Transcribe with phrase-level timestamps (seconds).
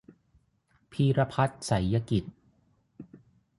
[0.91, 2.25] พีรพัฒน์ ไสยกิจ